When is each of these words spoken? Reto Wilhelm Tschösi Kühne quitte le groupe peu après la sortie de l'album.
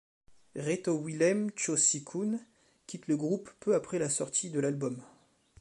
Reto 0.55 0.95
Wilhelm 1.05 1.51
Tschösi 1.53 2.03
Kühne 2.03 2.39
quitte 2.87 3.05
le 3.07 3.15
groupe 3.17 3.51
peu 3.59 3.75
après 3.75 3.99
la 3.99 4.09
sortie 4.09 4.49
de 4.49 4.59
l'album. 4.59 4.99